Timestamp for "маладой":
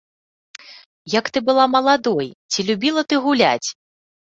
1.75-2.29